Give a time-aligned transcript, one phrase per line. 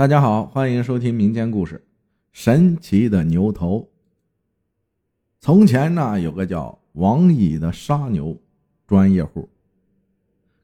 [0.00, 1.76] 大家好，欢迎收听民间故事
[2.32, 3.80] 《神奇的牛头》。
[5.40, 8.34] 从前呢，有个叫王乙的杀牛
[8.86, 9.46] 专业户，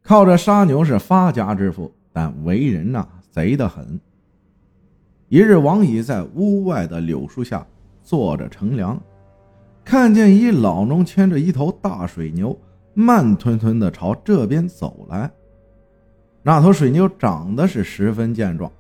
[0.01, 4.01] 靠着杀牛是发家致富，但为人呢贼得很。
[5.29, 7.67] 一日，王乙在屋外的柳树下
[8.01, 8.99] 坐着乘凉，
[9.85, 12.59] 看见一老农牵着一头大水牛，
[12.95, 15.31] 慢吞吞的朝这边走来。
[16.43, 18.73] 那头水牛长得是十分健壮，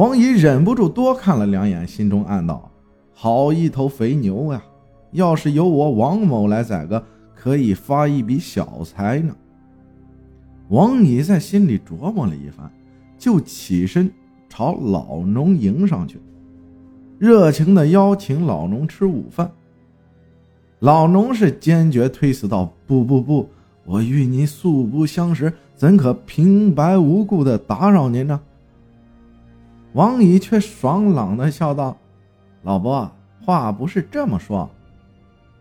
[0.00, 2.72] 王乙忍不住多看了两眼，心中暗道
[3.12, 4.62] ：“好一头肥牛呀！
[5.10, 9.36] 要是由我王某来宰个，可以发一笔小财呢。”
[10.70, 12.72] 王乙在心里琢磨了一番，
[13.18, 14.10] 就起身
[14.48, 16.18] 朝老农迎上去，
[17.18, 19.52] 热情的邀请老农吃午饭。
[20.78, 23.46] 老农是坚决推辞道：“不不不，
[23.84, 28.40] 我与你素不相识。”怎可平白无故的打扰您呢？
[29.92, 31.96] 王乙却爽朗的笑道
[32.62, 33.10] ：“老伯，
[33.44, 34.70] 话不是这么说。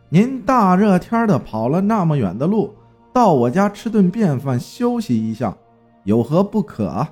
[0.09, 2.73] 您大热天的跑了那么远的路，
[3.11, 5.55] 到我家吃顿便饭休息一下，
[6.03, 7.11] 有何不可啊？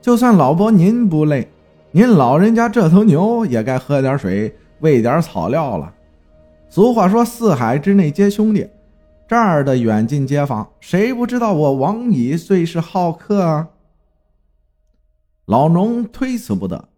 [0.00, 1.48] 就算老伯您不累，
[1.90, 5.92] 您老人家这头牛也该喝点水，喂点草料了。
[6.68, 8.68] 俗话说，四海之内皆兄弟。”
[9.26, 13.68] 这儿的远近街坊，谁不知道我王乙最是好客啊？
[15.46, 16.88] 老农推辞不得，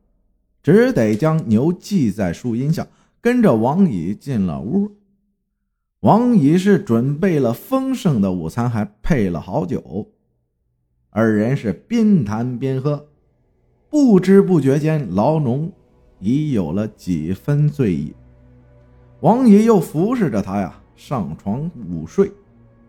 [0.63, 2.87] 只得将牛系在树荫下，
[3.21, 4.93] 跟着王乙进了屋。
[6.01, 10.13] 王乙是准备了丰盛的午餐，还配了好酒，
[11.11, 13.09] 二人是边谈边喝，
[13.89, 15.73] 不知不觉间，老农
[16.21, 18.15] 已有了几分醉意。
[19.21, 20.81] 王乙又服侍着他呀。
[20.95, 22.33] 上床午睡，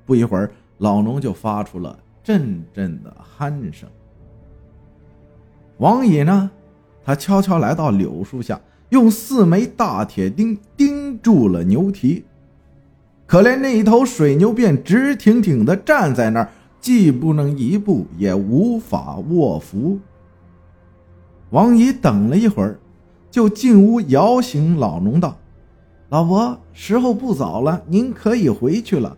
[0.06, 3.90] 不一会儿，老农就发出了阵阵的鼾声。
[5.78, 6.50] 王乙呢，
[7.06, 12.25] 他悄悄来到柳树下，用四枚大铁钉钉住了牛蹄。
[13.28, 16.49] 可怜那一头水牛便直挺挺的站在那儿，
[16.80, 19.99] 既不能一步，也无法卧伏。
[21.52, 22.80] 王乙等了一会儿，
[23.30, 25.37] 就进屋摇醒老农道。
[26.10, 29.16] 老伯，时候不早了，您可以回去了，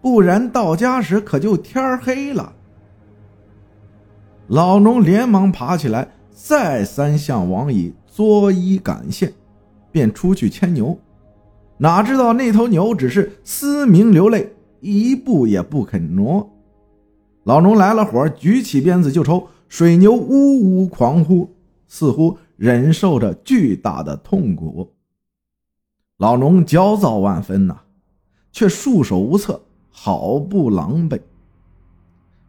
[0.00, 2.52] 不然到家时可就天黑了。
[4.48, 9.32] 老农连忙爬起来，再三向王乙作揖感谢，
[9.90, 10.96] 便出去牵牛。
[11.78, 16.48] 哪知道那头牛只是嘶鸣流泪，一步也不肯挪。
[17.42, 21.50] 老农来了火，举起鞭子就抽，水牛呜呜狂呼，
[21.88, 24.92] 似乎忍受着巨大的痛苦。
[26.18, 27.80] 老农焦躁万分呐，
[28.52, 31.20] 却束手无策，好不狼狈。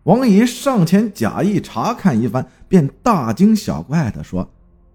[0.08, 4.50] 王乙上前假意查看一番，便大惊小怪地说：“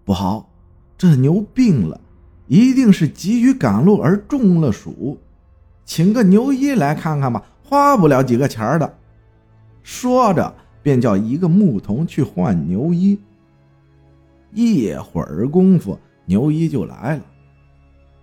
[0.06, 0.48] 不好，
[0.96, 2.00] 这牛病了，
[2.46, 5.18] 一定是急于赶路而中了暑，
[5.84, 8.94] 请个牛医来看看吧，花不了几个钱的。”
[9.84, 13.18] 说着，便叫一个牧童去换牛医。
[14.54, 17.22] 一会儿功夫，牛医就来了。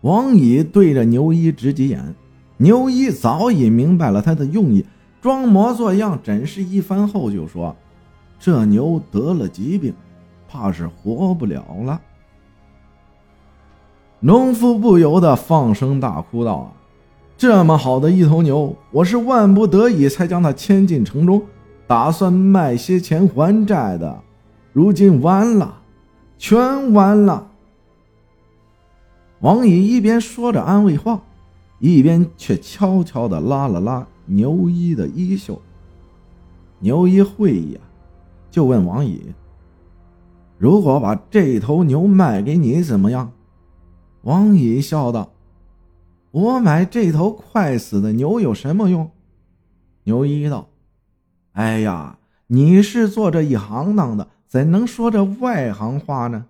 [0.02, 2.16] 王乙对着牛医直挤眼，
[2.58, 4.84] 牛医早已明白了他的用意，
[5.22, 7.76] 装模作样诊视一番后就说
[8.40, 9.94] ：“这牛得了疾病，
[10.48, 12.00] 怕是活不了了。”
[14.22, 16.72] 农夫不由得放声大哭道：“啊，
[17.38, 21.42] 这么好的一头牛，我是万不得已才将它牵进城中，
[21.88, 24.22] 打算卖些钱还债的，
[24.74, 25.82] 如今完了，
[26.38, 27.48] 全完了。”
[29.42, 31.22] 王乙一边说着安慰话，
[31.80, 35.62] 一边却悄悄地拉了拉牛一的衣袖。
[36.80, 37.82] 牛一会意啊，
[38.50, 39.34] 就问王乙
[40.58, 43.32] ：“如果把这头牛卖给你，怎么样？”
[44.24, 45.34] 王乙笑道
[46.32, 49.12] ：“我买这头快死的牛有什么用？”
[50.06, 50.70] 牛一道
[51.52, 56.46] ：“哎呀，你是做这一行当的，怎能说这外行话呢？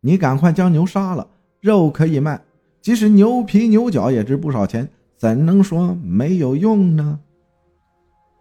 [0.00, 1.28] 你赶快将牛杀了。”
[1.62, 2.42] 肉可以卖，
[2.80, 4.88] 即使牛皮牛角也值不少钱，
[5.22, 7.20] 怎能说没有用呢？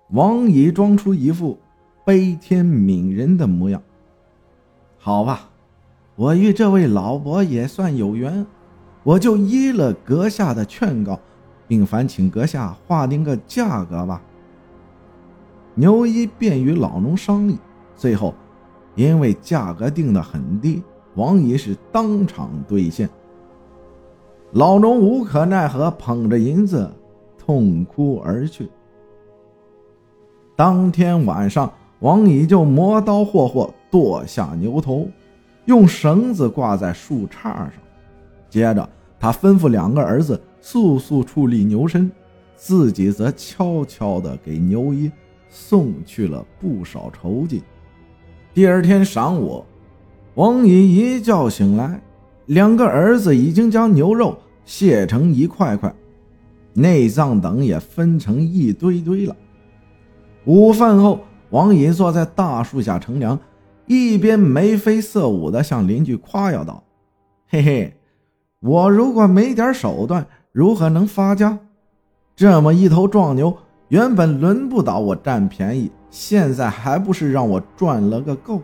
[0.10, 1.60] 王乙装出一副
[2.04, 3.80] 悲天悯人的模样。
[4.98, 5.52] 好吧，
[6.16, 8.44] 我与这位老伯也算有缘，
[9.04, 11.20] 我就依了阁下的劝告，
[11.68, 14.20] 并烦请阁下划定个价格吧。
[15.76, 17.60] 牛一便与老农商议，
[17.96, 18.34] 最后
[18.96, 20.82] 因为价格定得很低。
[21.14, 23.08] 王乙是当场兑现，
[24.54, 26.92] 老农无可奈何，捧着银子
[27.38, 28.70] 痛哭而去。
[30.58, 35.08] 当天晚上，王乙就磨刀霍霍剁下牛头，
[35.66, 37.74] 用绳子挂在树杈上。
[38.50, 38.88] 接着，
[39.18, 42.12] 他吩咐两个儿子速速处理牛身，
[42.58, 45.10] 自己则悄悄地给牛一
[45.50, 47.62] 送去了不少酬金。
[48.54, 49.64] 第二天晌午，
[50.36, 52.02] 王乙一觉醒来，
[52.52, 55.94] 两个儿子已经将牛肉卸成一块块，
[56.74, 59.34] 内脏等也分成一堆堆了。
[60.46, 61.22] 午饭后。
[61.52, 63.38] 王乙坐在大树下乘凉，
[63.86, 66.82] 一边眉飞色舞地向邻居夸耀道
[67.50, 67.98] ：“嘿嘿，
[68.62, 71.60] 我如果没点手段，如何能发家？
[72.38, 73.54] 这么一头壮牛，
[73.90, 78.62] 原本轮不到我占便宜，现在还不是让我赚了个够？”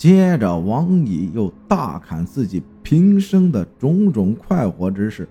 [0.00, 5.28] 接着，王乙又大侃自己平生的种种快活之事，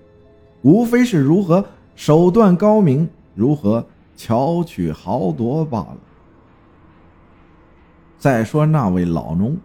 [0.62, 1.64] 无非是如何
[1.96, 3.84] 手段高明，如何。
[4.14, 5.96] 巧取豪夺罢了。
[8.16, 9.56] 再说那位老农，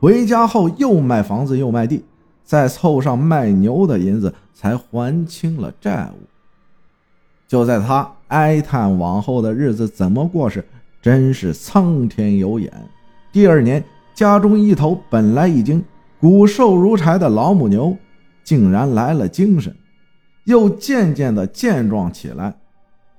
[0.00, 2.02] 回家后又卖房子又卖地，
[2.42, 6.26] 再凑上卖牛的银子，才还清了债务。
[7.46, 10.64] 就在他哀叹往后的日子怎么过时，
[11.02, 12.72] 真是苍天有眼。
[13.30, 13.84] 第二年，
[14.18, 15.84] 家中一头本来已经
[16.20, 17.96] 骨瘦如柴的老母牛，
[18.42, 19.72] 竟然来了精神，
[20.44, 22.52] 又渐渐的健壮起来。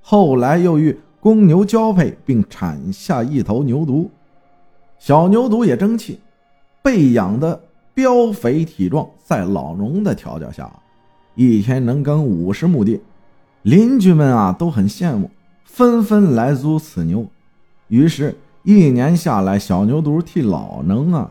[0.02, 4.10] 后来又与公牛交配，并产下一头牛犊，
[4.98, 6.20] 小牛犊也争气，
[6.82, 7.58] 被养的
[7.94, 10.70] 膘肥体壮，在老农的调教下，
[11.34, 13.00] 一天能耕五十亩地。
[13.62, 15.30] 邻居们啊都很羡慕，
[15.64, 17.26] 纷纷来租此牛。
[17.88, 21.30] 于是，一年下来，小牛犊替老农啊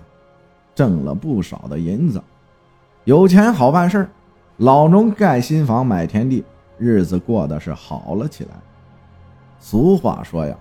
[0.74, 2.22] 挣了不少的银子。
[3.04, 4.10] 有钱好办事儿
[4.58, 6.44] 老农盖新房，买田地。
[6.78, 8.52] 日子过得是好了起来。
[9.60, 10.58] 俗话说呀，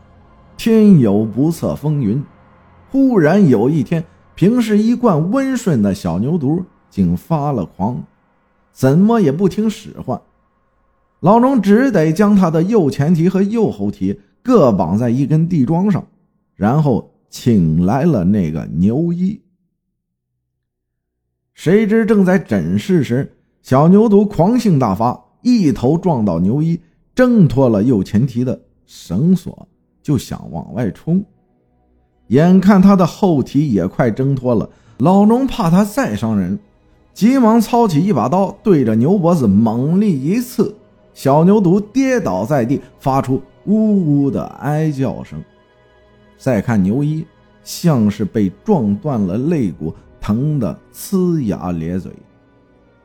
[0.56, 2.22] 天有不测风云。
[2.90, 4.04] 忽然有一天，
[4.34, 8.02] 平时一贯温顺的小牛犊竟发了狂，
[8.72, 10.20] 怎么也不听使唤。
[11.20, 16.04] 老农只得将他的右前蹄和右后蹄各绑在一根地桩上，
[16.58, 19.40] 然后请来了那个牛医。
[21.54, 25.24] 谁知正在诊室时，小牛犊狂性大发。
[25.42, 26.80] 一头撞到牛一，
[27.14, 29.68] 挣脱了右前蹄的绳索，
[30.02, 31.24] 就想往外冲。
[32.26, 34.68] 眼看他的后蹄也快挣脱了，
[34.98, 36.58] 老农怕他再伤人，
[37.14, 40.74] 急忙操起一把刀，对着牛脖子猛力一刺。
[41.14, 45.40] 小牛犊跌倒在地，发出呜呜的哀叫声。
[46.38, 47.26] 再看牛一，
[47.62, 52.10] 像是被撞断了肋骨，疼得呲牙咧嘴。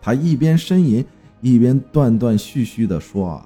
[0.02, 1.06] 他一边呻吟。
[1.46, 3.44] 一边断断续续地说：“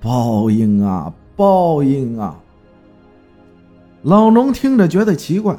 [0.00, 2.40] 报应啊，报应啊！”
[4.02, 5.58] 老农听着觉得奇怪，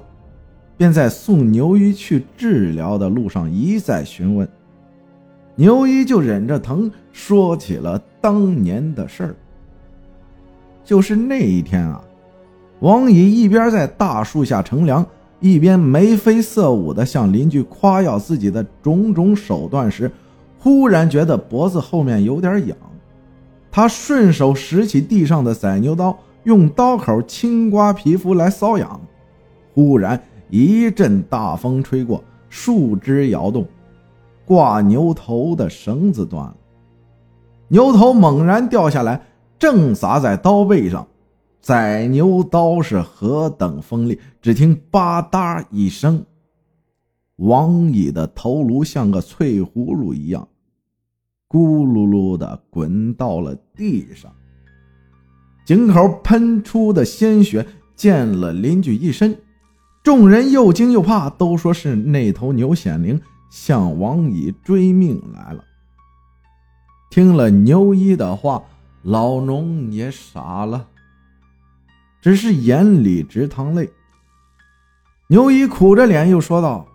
[0.78, 4.48] 便在送牛一去治疗的路上一再询问。
[5.56, 9.36] 牛一就忍着疼说起了当年的事儿。
[10.86, 12.02] 就是那一天啊，
[12.82, 15.06] 王乙一边在大树下乘凉，
[15.40, 20.12] 一边眉飞色舞地向邻居夸耀自己的种种手段时，
[20.60, 22.78] 忽然觉得脖子后面有点痒，
[23.72, 29.00] 他顺手拾起地上的宰牛刀，用刀口轻刮皮肤来瘙痒。
[29.74, 33.66] 忽然一阵大风吹过，树枝摇动，
[34.46, 36.56] 挂牛头的绳子断了，
[37.70, 39.22] 牛头猛然掉下来，
[39.58, 41.08] 正砸在刀背上。
[41.66, 46.24] 宰牛刀是何等锋利，只听吧嗒一声，
[47.38, 50.48] 王乙的头颅像个脆葫芦一样。
[51.50, 54.32] 咕噜噜的滚到了地上，
[55.66, 59.36] 井口喷出的鲜血溅了邻居一身，
[60.04, 63.20] 众人又惊又怕，都说是那头牛显灵
[63.50, 65.64] 向王乙追命来了。
[67.10, 68.62] 听了牛一的话，
[69.02, 70.90] 老农也傻了，
[72.26, 73.88] 只是眼里直淌泪。
[75.28, 76.88] 牛医苦着脸又说道：“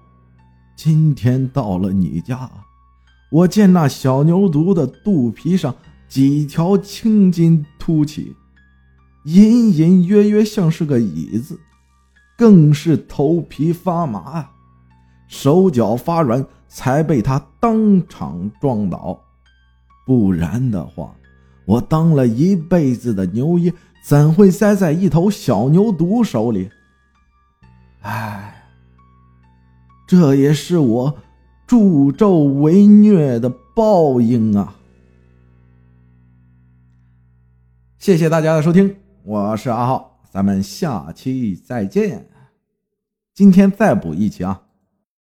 [0.74, 2.50] 今天到了你家。”
[3.30, 5.72] 我见那小牛犊的肚皮上
[6.08, 8.34] 几条青筋凸起，
[9.22, 11.60] 隐隐约约像是个椅子，
[12.36, 14.50] 更是头皮发麻啊，
[15.28, 19.16] 手脚发软，才被他当场撞倒。
[20.04, 21.14] 不然的话，
[21.66, 23.72] 我当了一辈子的牛医，
[24.02, 26.70] 怎会栽在一头小牛犊手里？
[28.00, 28.64] 唉，
[30.06, 31.18] 这也是我。
[31.66, 34.74] 助纣为虐的报应啊！
[37.96, 40.20] 谢谢大家的收听，我是阿浩。
[40.28, 42.28] 咱们下期再见。
[43.32, 44.62] 今天再补一期啊。